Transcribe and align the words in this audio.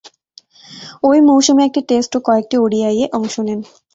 ঐ 1.03 1.11
মৌসুমে 1.27 1.63
একটি 1.65 1.81
টেস্ট 1.89 2.11
ও 2.17 2.19
কয়েকটি 2.27 2.55
ওডিআইয়ে 2.57 3.05
অংশ 3.13 3.35
নেন। 3.39 3.59